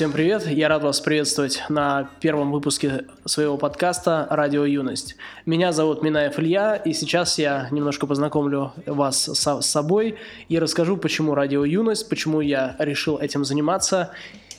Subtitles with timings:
[0.00, 0.46] Всем привет!
[0.46, 5.14] Я рад вас приветствовать на первом выпуске своего подкаста «Радио Юность».
[5.44, 10.16] Меня зовут Минаев Илья, и сейчас я немножко познакомлю вас с собой
[10.48, 14.12] и расскажу, почему «Радио Юность», почему я решил этим заниматься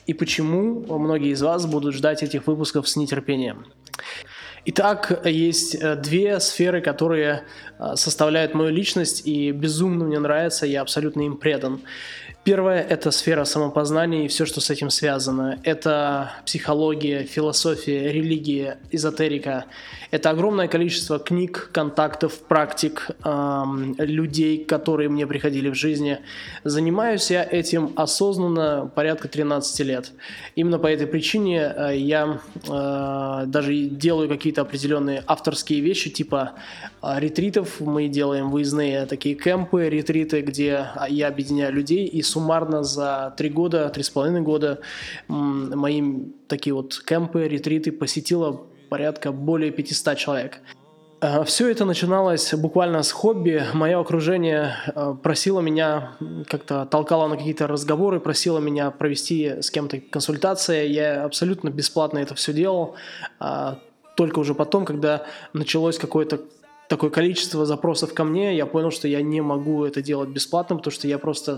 [0.05, 3.66] и почему многие из вас будут ждать этих выпусков с нетерпением.
[4.63, 7.45] Итак, есть э, две сферы, которые
[7.80, 11.81] э, составляют мою личность, и безумно мне нравятся, я абсолютно им предан.
[12.44, 15.59] Первое– это сфера самопознания и все, что с этим связано.
[15.63, 19.66] Это психология, философия, религия, эзотерика.
[20.09, 26.17] Это огромное количество книг, контактов, практик, эм, людей, которые мне приходили в жизни.
[26.64, 30.12] Занимаюсь я этим осознанно порядка 13 лет.
[30.55, 36.53] Именно по этой причине э, я э, даже делаю какие-то определенные авторские вещи, типа
[37.03, 37.80] э, ретритов.
[37.80, 43.89] Мы делаем выездные такие кемпы, ретриты, где я объединяю людей и суммарно за три года,
[43.89, 44.79] три с половиной года
[45.27, 46.01] мои
[46.47, 50.59] такие вот кемпы, ретриты посетило порядка более 500 человек.
[51.21, 53.63] Э, Все это начиналось буквально с хобби.
[53.73, 56.11] Мое окружение э, просило меня,
[56.47, 60.87] как-то толкало на какие-то разговоры, просило меня провести с кем-то консультации.
[60.87, 62.95] Я абсолютно бесплатно это все делал.
[63.39, 63.79] А
[64.17, 66.41] только уже потом, когда началось какое-то
[66.92, 70.92] такое количество запросов ко мне, я понял, что я не могу это делать бесплатно, потому
[70.92, 71.58] что я просто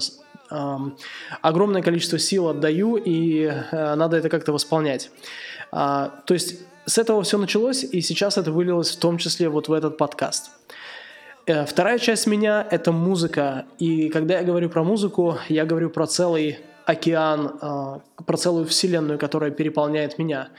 [1.41, 5.09] огромное количество сил отдаю, и э, надо это как-то восполнять.
[5.71, 9.69] А, то есть с этого все началось, и сейчас это вылилось в том числе вот
[9.69, 10.51] в этот подкаст.
[11.47, 13.65] Э, вторая часть меня– это музыка.
[13.79, 19.19] И когда я говорю про музыку, я говорю про целый океан, а, про целую вселенную,
[19.19, 20.49] которая переполняет меня.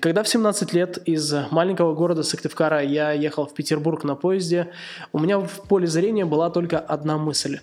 [0.00, 4.72] Когда в 17 лет из маленького города Сыктывкара я ехал в Петербург на поезде,
[5.12, 7.60] у меня в поле зрения была только одна мысль.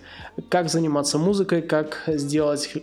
[0.50, 2.74] Как заниматься музыкой, как сделать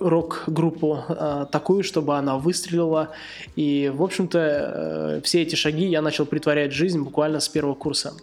[0.00, 3.10] рок-группу э, такую, чтобы она выстрелила.
[3.56, 8.14] И, в общем-то, э, все эти шаги я начал притворять жизнь буквально с первого курса.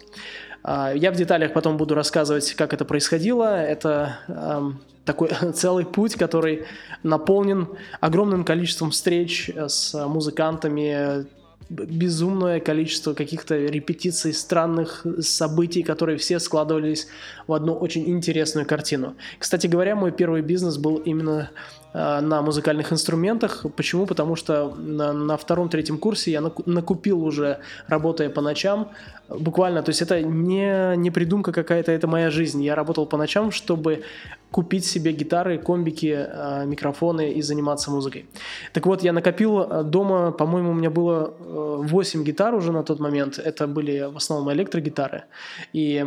[0.66, 3.62] Э, я в деталях потом буду рассказывать, как это происходило.
[3.62, 6.64] Это эм, такой целый путь, который
[7.02, 7.68] наполнен
[8.00, 11.26] огромным количеством встреч с музыкантами,
[11.68, 17.08] безумное количество каких-то репетиций, странных событий, которые все складывались
[17.48, 19.16] в одну очень интересную картину.
[19.38, 23.64] Кстати говоря, мой первый бизнес был именно Э, на музыкальных инструментах.
[23.74, 24.06] Почему?
[24.06, 28.90] Потому что на, на втором-третьем курсе я накупил уже, работая по ночам,
[29.28, 32.62] буквально, то есть это не, не придумка какая-то, это моя жизнь.
[32.62, 34.02] Я работал по ночам, чтобы
[34.50, 38.26] купить себе гитары, комбики, э, микрофоны и заниматься музыкой.
[38.72, 43.00] Так вот, я накопил э, дома, по-моему, у меня было 8 гитар уже на тот
[43.00, 43.38] момент.
[43.38, 45.24] Это были в основном электрогитары.
[45.72, 46.04] И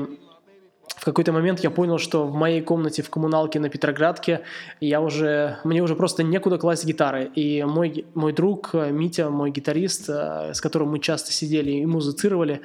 [0.95, 4.41] в какой-то момент я понял, что в моей комнате в коммуналке на Петроградке
[4.81, 7.31] я уже, мне уже просто некуда класть гитары.
[7.35, 11.85] И мой, мой друг э, Митя, мой гитарист, э, с которым мы часто сидели и
[11.85, 12.61] музицировали,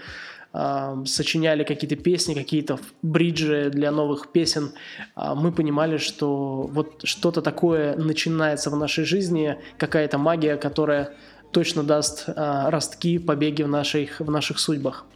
[0.53, 4.73] э, сочиняли какие-то песни, какие-то бриджи для новых песен,
[5.17, 11.13] мы понимали, что вот что-то такое начинается в нашей жизни, какая-то магия, которая
[11.53, 15.07] точно даст ростки, побеги в наших, в наших судьбах.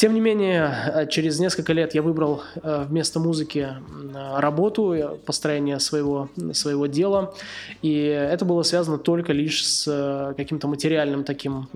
[0.00, 3.68] Тем не менее, э, через несколько лет я выбрал э, вместо музыки
[4.14, 7.34] работу, э, построение своего, своего дела,
[7.82, 11.68] и это было связано только лишь с каким-то материальным таким,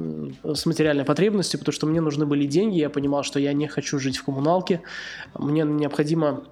[0.43, 3.99] с материальной потребностью, потому что мне нужны были деньги, я понимал, что я не хочу
[3.99, 4.81] жить в коммуналке,
[5.39, 6.45] мне необходимо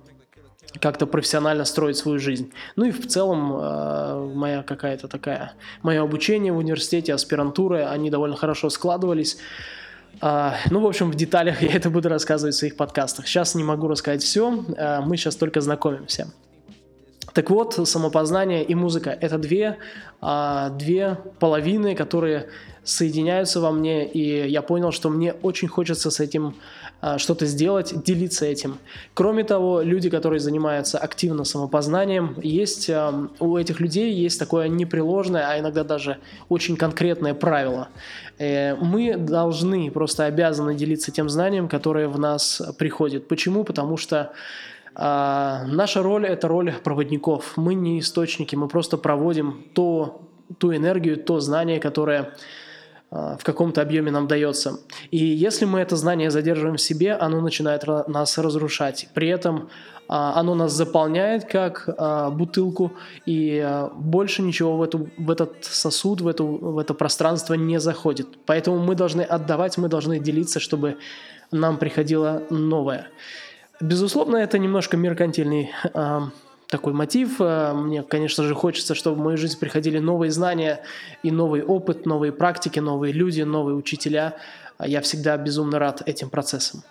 [0.79, 2.53] как-то профессионально строить свою жизнь.
[2.77, 8.69] Ну и в целом моя какая-то такая, мое обучение в университете, аспирантура, они довольно хорошо
[8.69, 9.39] складывались.
[10.25, 13.27] А, ну, в общем, в деталях я это буду рассказывать в своих подкастах.
[13.27, 16.33] Сейчас не могу рассказать все, а, мы сейчас только знакомимся.
[17.35, 19.79] Так вот, самопознание и музыка– это две,
[20.21, 22.51] а, две половины, которые
[22.85, 26.57] соединяются во мне, и я понял, что мне очень хочется с этим
[27.01, 28.79] а, что-то сделать, делиться этим.
[29.15, 35.49] Кроме того, люди, которые занимаются активно самопознанием, есть а, у этих людей есть такое непреложное,
[35.49, 36.19] а иногда даже
[36.49, 37.89] очень конкретное правило.
[38.39, 43.29] Э, мы должны, просто обязаны делиться тем знанием, которое в нас приходит.
[43.29, 43.65] Почему?
[43.65, 44.33] Потому что
[44.95, 47.57] а, наша роль– это роль проводников.
[47.57, 50.23] Мы не источники, мы просто проводим то,
[50.59, 52.35] ту энергию, то знание, которое
[53.13, 54.79] в каком-то объеме нам дается.
[55.11, 59.09] И если мы это знание задерживаем в себе, оно начинает нас разрушать.
[59.13, 59.69] При этом
[60.09, 62.93] а, оно нас заполняет как а, бутылку,
[63.27, 68.29] и больше ничего в, эту, в этот сосуд, в, эту, в это пространство не заходит.
[68.47, 70.97] Поэтому мы должны отдавать, мы должны делиться, чтобы
[71.51, 73.09] нам приходило новое.
[73.81, 75.71] Безусловно, это немножко меркантильный
[76.73, 77.37] такой мотив.
[77.39, 80.81] Э, мне, конечно же, хочется, чтобы в мою жизнь приходили новые знания
[81.23, 84.39] и новый опыт, новые практики, новые люди, новые учителя.
[84.81, 86.83] Я всегда безумно рад этим процессам.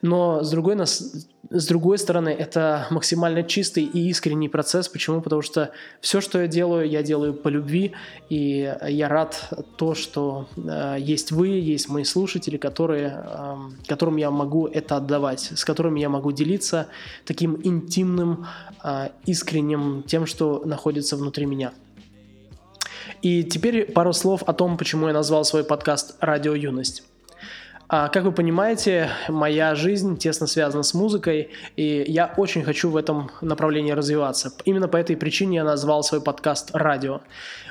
[0.00, 4.88] Но с другой, с другой стороны, это максимально чистый и искренний процесс.
[4.88, 5.20] Почему?
[5.20, 7.92] Потому что все, что я делаю, я делаю по любви,
[8.28, 13.56] и я рад то, что э, есть вы, есть мои слушатели, которые, э,
[13.88, 16.86] которым я могу это отдавать, с которыми я могу делиться
[17.24, 18.46] таким интимным,
[18.84, 21.72] э, искренним тем, что находится внутри меня.
[23.22, 27.07] И теперь пару слов о том, почему я назвал свой подкаст «Радио Юность».
[27.90, 32.96] А, как вы понимаете, моя жизнь тесно связана с музыкой, и я очень хочу в
[32.98, 34.52] этом направлении развиваться.
[34.66, 37.22] Именно по этой причине я назвал свой подкаст «Радио».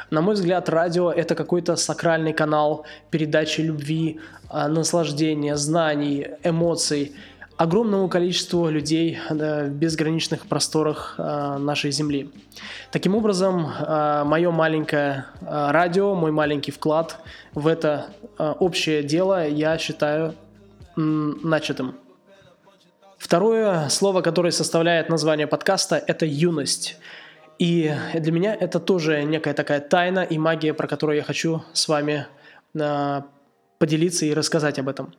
[0.09, 4.19] На мой взгляд, радио– это какой-то сакральный канал передачи любви,
[4.49, 7.13] а, наслаждения, знаний, эмоций–
[7.57, 12.30] огромному количеству людей в безграничных просторах а, нашей Земли.
[12.92, 17.18] Таким образом, а, мое маленькое а, радио, мой маленький вклад
[17.54, 18.07] в это
[18.38, 20.36] общее дело я считаю
[20.95, 21.95] начатым.
[23.18, 26.98] Второе слово, которое составляет название подкаста, это юность.
[27.57, 31.88] И для меня это тоже некая такая тайна и магия, про которую я хочу с
[31.88, 32.27] вами
[33.80, 35.13] поделиться и рассказать об этом.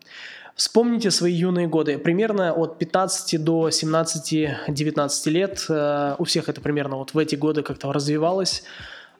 [0.58, 1.98] Вспомните свои юные годы.
[1.98, 7.62] Примерно от 15 до 17-19 лет, э, у всех это примерно вот в эти годы
[7.62, 8.64] как-то развивалось,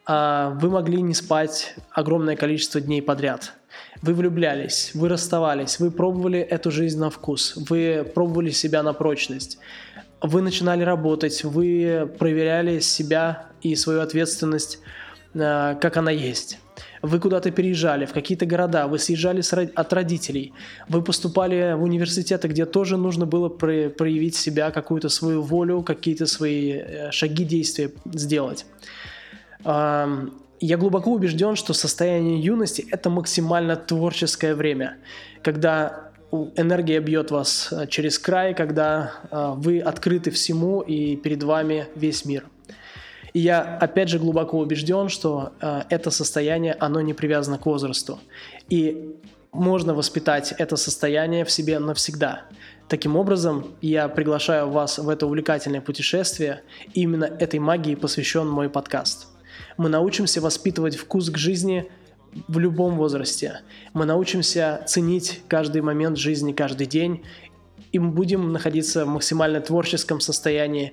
[0.08, 3.52] э, вы могли не спать огромное количество дней подряд.
[4.02, 9.58] Вы влюблялись, вы расставались, вы пробовали эту жизнь на вкус, вы пробовали себя на прочность,
[10.20, 14.81] вы начинали работать, вы проверяли себя и свою ответственность,
[15.35, 16.58] э, как она есть.
[17.03, 19.43] Вы куда-то переезжали, в какие-то города, вы съезжали
[19.75, 20.53] от родителей,
[20.89, 26.73] вы поступали в университеты, где тоже нужно было проявить себя, какую-то свою волю, какие-то свои
[26.73, 28.67] э, шаги, действия сделать.
[30.61, 34.97] Я глубоко убежден, что состояние юности– это максимально творческое время,
[35.43, 36.11] когда
[36.56, 42.25] энергия бьет вас э, через край, когда э, вы открыты всему и перед вами весь
[42.25, 42.45] мир–
[43.32, 48.19] и я, опять же, глубоко убежден, что э, это состояние, оно не привязано к возрасту.
[48.69, 49.16] И
[49.52, 52.42] можно воспитать это состояние в себе навсегда.
[52.88, 56.62] Таким образом, я приглашаю вас в это увлекательное путешествие.
[56.94, 59.28] И именно этой магии посвящен мой подкаст.
[59.76, 61.90] Мы научимся воспитывать вкус к жизни
[62.46, 63.60] в любом возрасте.
[63.92, 67.25] Мы научимся ценить каждый момент жизни, каждый день.
[67.92, 70.92] И мы будем находиться в максимально творческом состоянии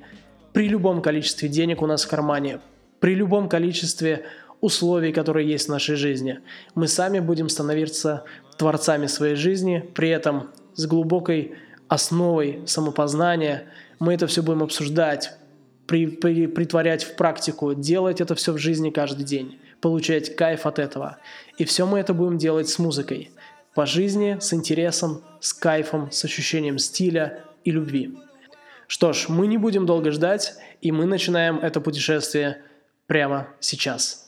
[0.56, 2.62] при любом количестве денег у нас в кармане,
[3.02, 4.24] при любом количестве
[4.62, 6.40] условий, которые есть в нашей жизни.
[6.76, 8.24] Мы сами будем становиться
[8.58, 11.56] творцами своей жизни, при этом с глубокой
[11.90, 13.66] основой самопознания.
[14.00, 15.34] Мы это все будем обсуждать,
[15.88, 20.80] при, при, притворять в практику, делать это все в жизни каждый день, получать кайф от
[20.80, 21.18] этого.
[21.58, 23.30] И все мы это будем делать с музыкой,
[23.74, 28.16] по жизни, с интересом, с кайфом, с ощущением стиля и любви.
[28.88, 32.62] Что ж, мы не будем долго ждать, и мы начинаем это путешествие
[33.08, 34.25] прямо сейчас.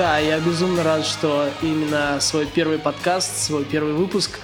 [0.00, 4.40] Да, я безумно рад, что именно свой первый подкаст, свой первый выпуск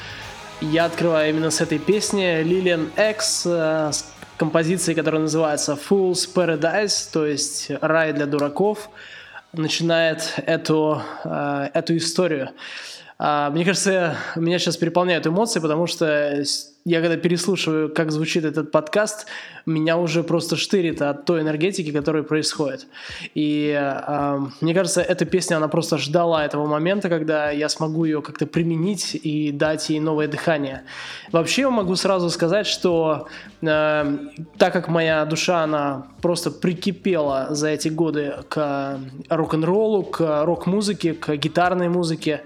[0.60, 4.04] я открываю именно с этой песни Lilian X э, с
[4.36, 8.90] композицией, которая называется Fool's Paradise, то есть рай для дураков,
[9.54, 12.50] начинает эту, э, эту историю.
[13.18, 16.44] А, мне кажется, меня сейчас переполняют эмоции, потому что
[16.86, 19.26] я когда переслушиваю, как звучит этот подкаст,
[19.66, 22.86] меня уже просто штырит от той энергетики, которая происходит.
[23.34, 28.22] И э, мне кажется, эта песня, она просто ждала этого момента, когда я смогу ее
[28.22, 30.82] как-то применить и дать ей новое дыхание.
[31.32, 33.26] Вообще я могу сразу сказать, что
[33.62, 34.18] э,
[34.56, 41.36] так как моя душа, она просто прикипела за эти годы к рок-н-роллу, к рок-музыке, к
[41.36, 42.40] гитарной музыке,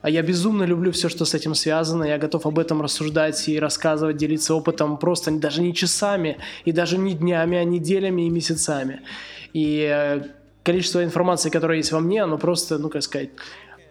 [0.00, 2.04] а я безумно люблю все, что с этим связано.
[2.04, 6.96] Я готов об этом рассуждать и рассказывать, делиться опытом просто даже не часами, и даже
[6.96, 9.00] не днями, а неделями и месяцами.
[9.52, 10.22] И э,
[10.64, 13.28] количество информации, которое есть во мне, оно просто, ну как сказать,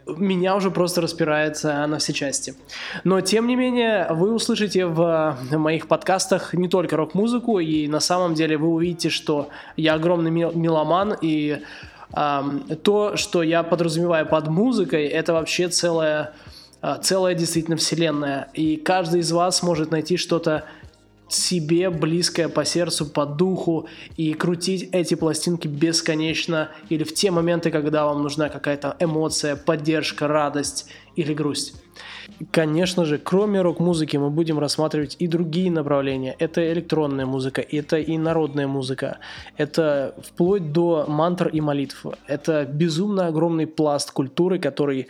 [0.08, 2.56] меня уже просто распирается на все части.
[3.04, 8.36] Но, тем не менее, вы услышите в моих подкастах не только рок-музыку, и на самом
[8.36, 11.62] деле вы увидите, что я огромный меломан, и
[12.12, 16.34] то, что я подразумеваю под музыкой, это вообще целая,
[16.82, 18.48] а, целая действительно вселенная.
[18.54, 20.64] И каждый из вас может найти что-то
[21.28, 27.72] себе близкое по сердцу, по духу и крутить эти пластинки бесконечно или в те моменты,
[27.72, 31.76] когда вам нужна какая-то эмоция, поддержка, радость или грусть.
[32.52, 36.36] Конечно же, кроме рок-музыки мы будем рассматривать и другие направления.
[36.40, 39.20] Это электронная музыка, это и народная музыка,
[39.58, 42.06] это вплоть до мантр и молитв.
[42.28, 45.08] Это безумно огромный пласт культуры, который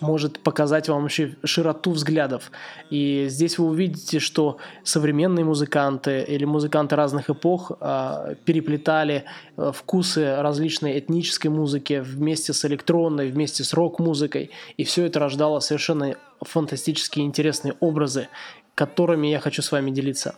[0.00, 2.50] может показать вам вообще широту взглядов.
[2.90, 9.24] И здесь вы увидите, что современные музыканты или музыканты разных эпох э, переплетали
[9.56, 14.50] э, вкусы различной этнической музыки вместе с электронной, вместе с рок-музыкой.
[14.76, 18.28] И все это рождало совершенно фантастические интересные образы,
[18.74, 20.34] которыми я хочу с вами делиться.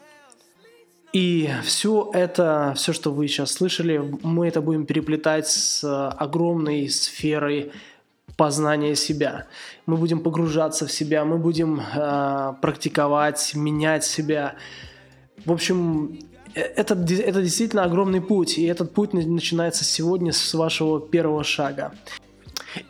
[1.12, 7.72] И все это, все, что вы сейчас слышали, мы это будем переплетать с огромной сферой
[8.37, 9.47] познания себя.
[9.87, 14.54] Мы будем погружаться в себя, мы будем э, практиковать, менять себя.
[15.45, 16.18] В общем,
[16.54, 21.92] э, это, это действительно огромный путь, и этот путь начинается сегодня с вашего первого шага.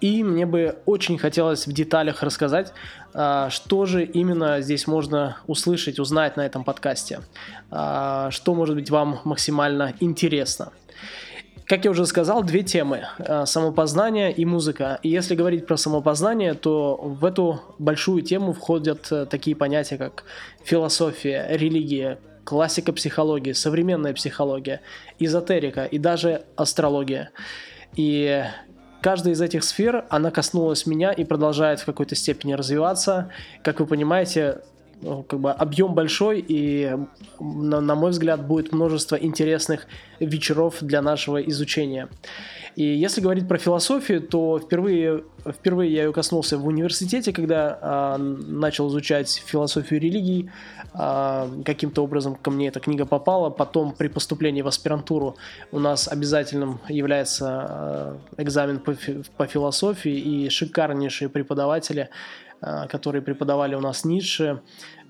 [0.00, 2.72] И мне бы очень хотелось в деталях рассказать,
[3.14, 7.20] э, что же именно здесь можно услышать, узнать на этом подкасте,
[7.70, 10.72] э, что может быть вам максимально интересно.
[11.66, 13.08] Как я уже сказал, две темы–
[13.44, 15.00] самопознание и музыка.
[15.02, 20.22] И если говорить про самопознание, то в эту большую тему входят э, такие понятия, как
[20.62, 24.80] философия, религия, классика психологии, современная психология,
[25.18, 27.30] эзотерика и даже астрология.
[27.96, 28.44] И
[29.00, 33.32] каждая из этих сфер, она коснулась меня и продолжает в какой-то степени развиваться.
[33.64, 34.60] Как вы понимаете,
[35.02, 36.90] как бы объем большой, и,
[37.38, 39.86] на, на мой взгляд, будет множество интересных
[40.20, 42.08] вечеров для нашего изучения.
[42.76, 48.18] И если говорить про философию, то впервые, впервые я ее коснулся в университете, когда а,
[48.18, 50.50] начал изучать философию религий.
[50.92, 53.48] А, каким-то образом ко мне эта книга попала.
[53.48, 55.36] Потом при поступлении в аспирантуру
[55.72, 58.94] у нас обязательным является а, экзамен по,
[59.38, 62.10] по философии, и шикарнейшие преподаватели
[62.60, 64.60] которые преподавали у нас Ницше,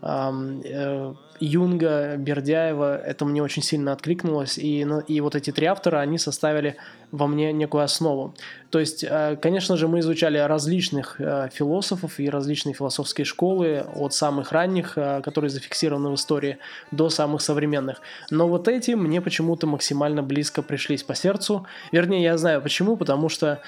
[0.02, 6.16] э, Юнга, Бердяева, это мне очень сильно откликнулось, и, и вот эти три автора, они
[6.16, 6.76] составили
[7.12, 8.34] во мне некую основу.
[8.70, 14.14] То есть, э, конечно же, мы изучали различных э, философов и различные философские школы, от
[14.14, 16.58] самых ранних, которые зафиксированы в истории,
[16.90, 18.00] до самых современных.
[18.30, 21.66] Но вот эти мне почему-то максимально близко пришлись по сердцу.
[21.92, 23.60] Вернее, я знаю почему, потому что,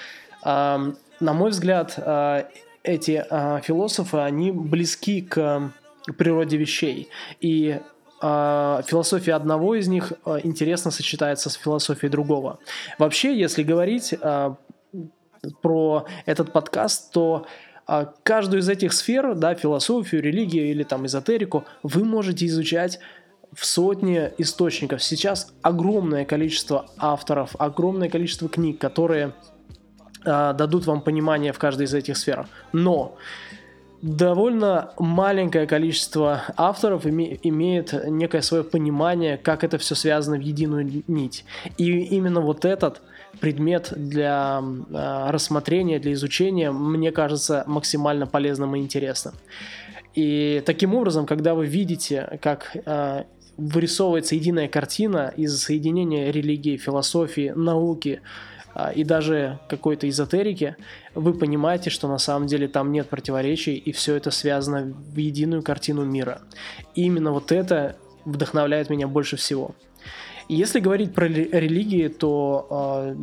[0.45, 1.99] на мой взгляд,
[2.83, 5.73] эти э, философы, они близки к
[6.17, 7.09] природе вещей.
[7.41, 7.81] И
[8.23, 12.59] э, философия одного из них э, интересно сочетается с философией другого.
[12.99, 14.55] Вообще, если говорить э,
[15.63, 17.47] про этот подкаст, то
[18.23, 22.99] каждую из этих сфер, да, философию, религию или там эзотерику, вы можете изучать
[23.55, 25.03] в сотни источников.
[25.03, 29.33] Сейчас огромное количество авторов, огромное количество книг, которые а,
[30.25, 32.47] дадут вам понимание в каждой из этих сфер.
[32.73, 33.17] Но
[34.03, 41.03] довольно маленькое количество авторов име, имеет некое свое понимание, как это все связано в единую
[41.09, 41.45] нить.
[41.77, 43.01] И именно вот этот
[43.41, 49.35] предмет для э, рассмотрения, для изучения, мне кажется, максимально полезным и интересным.
[50.15, 53.25] И таким образом, когда вы видите, как э,
[53.57, 58.58] вырисовывается единая картина из соединения религии, философии, науки, а,
[58.95, 60.77] и даже какой-то эзотерики,
[61.15, 65.63] вы понимаете, что на самом деле там нет противоречий, и все это связано в единую
[65.63, 66.43] картину мира.
[66.95, 69.75] И именно вот это вдохновляет меня больше всего.
[70.49, 73.17] Если говорить про религии, то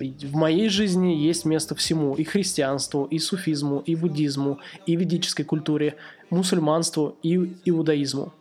[0.00, 2.14] э, в моей жизни есть место всему.
[2.14, 5.94] И христианству, и суфизму, и буддизму, и ведической культуре,
[6.30, 8.32] мусульманству, и иудаизму.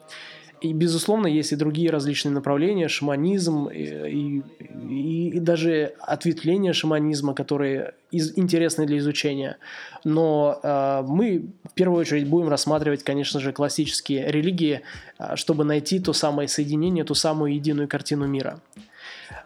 [0.62, 4.44] И, безусловно, есть и другие различные направления, шаманизм и,
[4.90, 9.58] и, и даже ответвления шаманизма, которые из, интересны для изучения.
[10.04, 14.82] Но э, мы в первую очередь будем рассматривать, конечно же, классические религии,
[15.18, 18.60] э, чтобы найти то самое соединение, ту самую единую картину мира.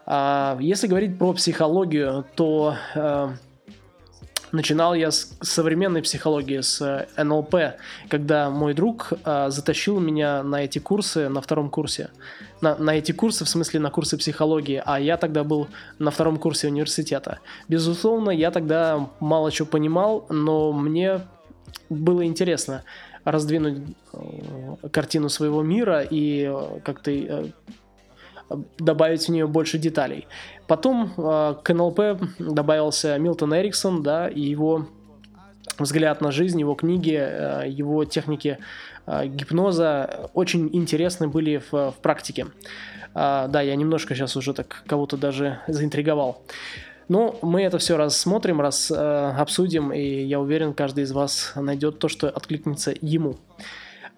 [0.04, 3.28] А, если говорить про психологию, то э,
[4.52, 7.54] Начинал я с современной психологии, с э, НЛП,
[8.08, 12.10] когда мой друг э, затащил меня на эти курсы на втором курсе.
[12.60, 16.38] На, на эти курсы, в смысле на курсы психологии, а я тогда был на втором
[16.38, 17.40] курсе университета.
[17.68, 21.22] Безусловно, я тогда мало чего понимал, но мне
[21.90, 22.84] было интересно
[23.24, 23.78] раздвинуть
[24.12, 27.50] э, картину своего мира и э, как-то
[28.78, 30.26] добавить в нее больше деталей.
[30.66, 32.00] Потом э, к НЛП
[32.38, 34.86] добавился Милтон Эриксон, да, и его
[35.78, 38.58] взгляд на жизнь, его книги, э, его техники
[39.06, 42.46] э, гипноза очень интересны были в, в практике.
[43.14, 46.42] Э, да, я немножко сейчас уже так кого-то даже заинтриговал.
[47.08, 48.94] Но мы это все рассмотрим, раз э,
[49.38, 53.36] обсудим, и я уверен, каждый из вас найдет то, что откликнется ему.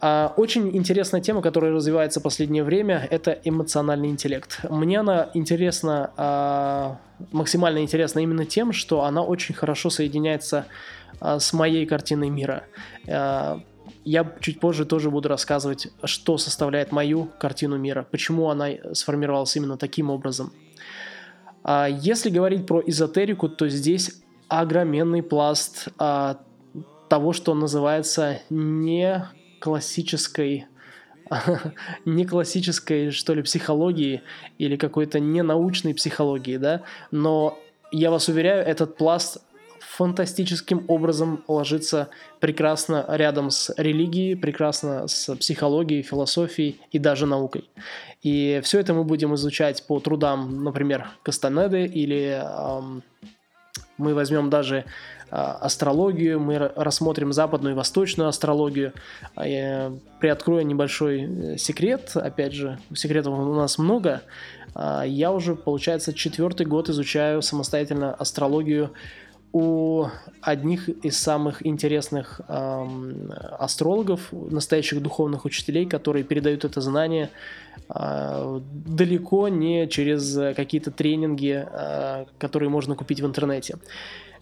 [0.01, 4.61] А, очень интересная тема, которая развивается в последнее время, это эмоциональный интеллект.
[4.71, 6.99] Мне она интересна, а,
[7.33, 10.67] максимально интересна именно тем, что она очень хорошо соединяется
[11.21, 12.65] а, с моей картиной мира.
[14.05, 19.77] Я чуть позже тоже буду рассказывать, что составляет мою картину мира, почему она сформировалась именно
[19.77, 20.53] таким образом.
[21.91, 30.67] Если говорить про эзотерику, то здесь огроменный пласт того, что называется не классической
[32.05, 34.23] не классической, что ли, психологии
[34.59, 37.59] или какой-то ненаучной психологии, да, но
[37.91, 39.39] я вас уверяю, этот пласт
[39.81, 42.09] фантастическим образом ложится
[42.41, 47.69] прекрасно рядом с религией, прекрасно с психологией, философией и даже наукой.
[48.23, 53.03] И все это мы будем изучать по трудам, например, Кастанеды или эм,
[53.97, 54.85] мы возьмем даже
[55.31, 58.93] астрологию, мы рассмотрим западную и восточную астрологию.
[59.35, 64.23] А я приоткрою небольшой э, секрет, опять же, секретов у нас много.
[64.75, 68.91] А, я уже, получается, четвертый год изучаю самостоятельно астрологию
[69.53, 70.07] у
[70.43, 77.31] одних из самых интересных эм, астрологов, настоящих духовных учителей, которые передают это знание
[77.89, 83.79] э, далеко не через какие-то тренинги, э, которые можно купить в интернете.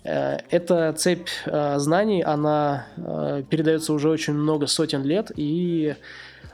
[0.07, 5.97] Э, эта цепь э, знаний, она э, передается уже очень много сотен лет, и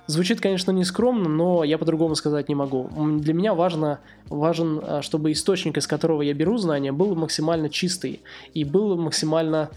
[0.06, 2.88] звучит, конечно, нескромно, но я по-другому сказать не могу.
[3.18, 8.22] Для меня важно, важен, чтобы источник, из которого я беру знания, был максимально чистый
[8.54, 9.70] и был максимально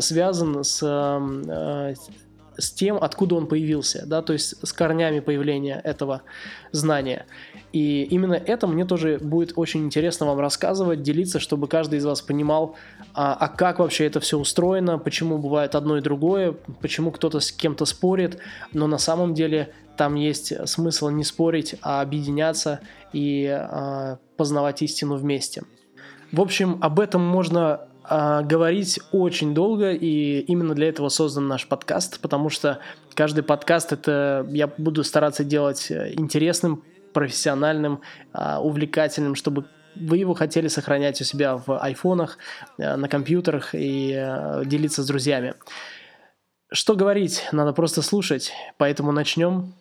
[0.00, 0.82] связан с
[2.58, 6.22] с тем, откуда он появился, да, то есть с корнями появления этого
[6.72, 7.26] знания.
[7.72, 12.22] И именно это мне тоже будет очень интересно вам рассказывать, делиться, чтобы каждый из вас
[12.22, 12.76] понимал,
[13.14, 17.52] а, а как вообще это все устроено, почему бывает одно и другое, почему кто-то с
[17.52, 18.38] кем-то спорит,
[18.72, 22.80] но на самом деле там есть смысл не спорить, а объединяться
[23.12, 25.62] и а, познавать истину вместе.
[26.32, 31.66] В общем, об этом можно а, говорить очень долго, и именно для этого создан наш
[31.66, 32.80] подкаст, потому что
[33.14, 38.00] каждый подкаст это я буду стараться делать э, интересным, профессиональным,
[38.32, 42.38] а, увлекательным, чтобы вы его хотели сохранять у себя в айфонах,
[42.78, 45.54] э, на компьютерах и э, делиться с друзьями.
[46.70, 49.74] Что говорить, надо просто слушать, поэтому начнем.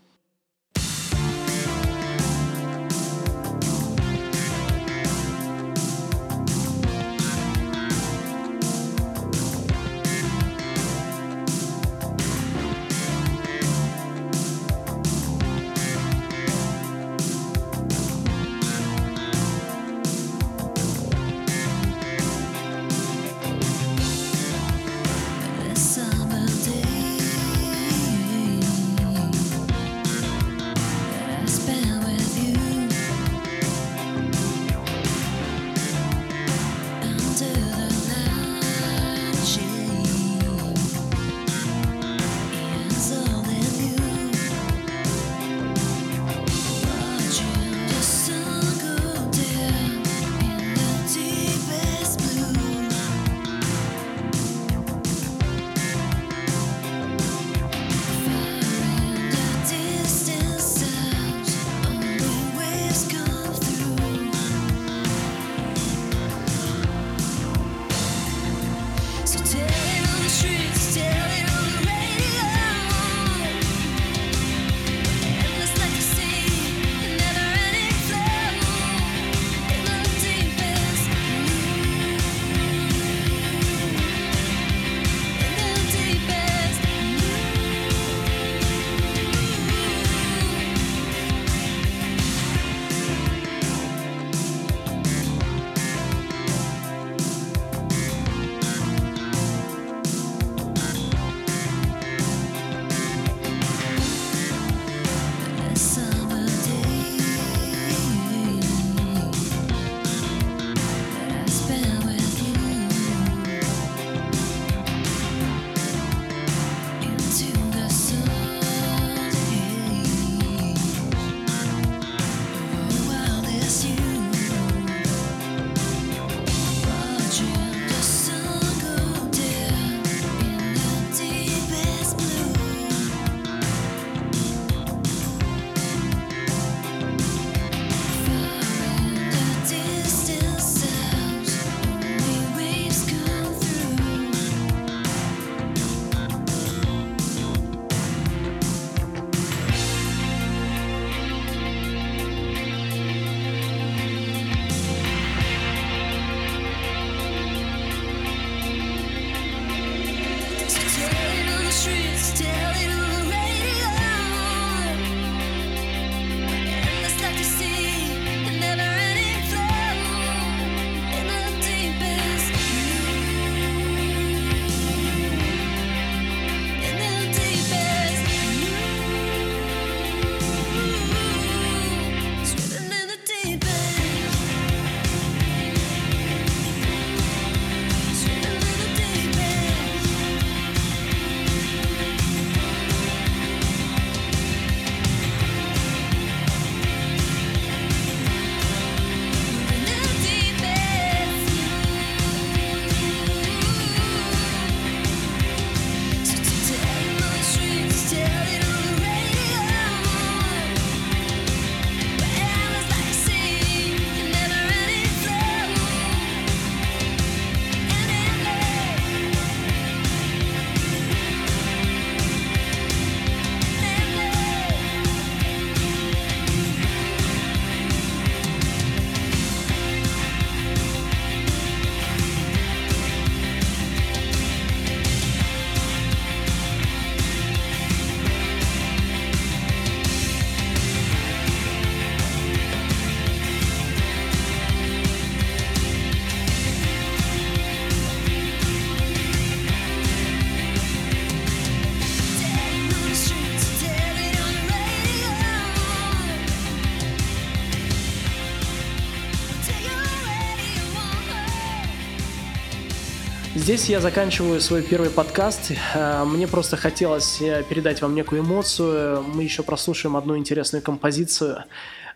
[263.65, 265.71] Здесь я заканчиваю свой первый подкаст.
[265.95, 269.23] Э, мне просто хотелось э, передать вам некую эмоцию.
[269.23, 271.63] Мы еще прослушаем одну интересную композицию.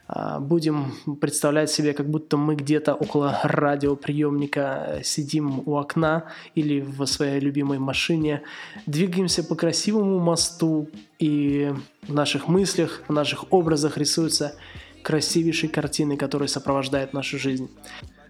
[0.07, 7.03] Э, будем представлять себе, как будто мы где-то около радиоприемника сидим у окна или в
[7.07, 8.43] своей любимой машине,
[8.85, 14.53] двигаемся по красивому мосту, и в наших мыслях, в наших образах рисуются
[15.01, 17.71] красивейшие картины, которые сопровождают нашу жизнь.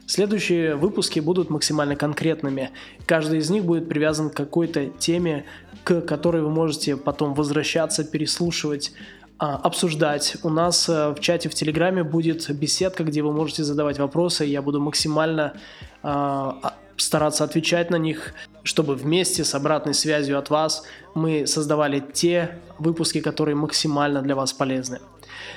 [0.09, 2.71] Следующие выпуски будут максимально конкретными.
[3.05, 5.45] Каждый из них будет привязан к какой-то теме,
[5.83, 8.91] к которой вы можете потом возвращаться, переслушивать,
[9.37, 10.37] а, обсуждать.
[10.41, 14.45] У нас э, в чате в Телеграме будет беседка, где вы можете задавать вопросы.
[14.45, 15.53] Я буду максимально
[16.01, 22.03] а, а, стараться отвечать на них, чтобы вместе с обратной связью от вас мы создавали
[22.13, 25.01] те выпуски, которые максимально для вас полезны.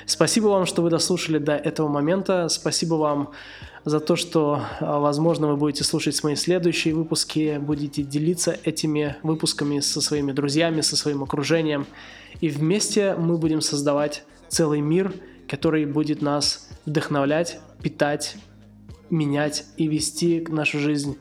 [0.05, 2.49] Спасибо вам, что вы дослушали до этого момента.
[2.49, 3.31] Спасибо вам
[3.85, 9.79] за то, что, а, возможно, вы будете слушать мои следующие выпуски, будете делиться этими выпусками
[9.79, 11.85] со своими друзьями, со своим окружением.
[12.39, 15.13] И вместе мы будем создавать целый мир,
[15.47, 18.35] который будет нас вдохновлять, питать,
[19.09, 21.17] менять и вести нашу жизнь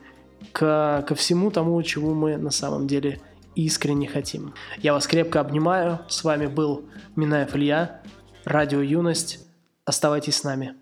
[0.53, 3.21] к, ко всему тому, чего мы на самом деле
[3.55, 4.55] искренне хотим.
[4.79, 6.01] Я вас крепко обнимаю.
[6.09, 8.03] С вами был Минаев Илья,
[8.45, 9.41] Радио Юность.
[9.85, 10.82] Оставайтесь с нами.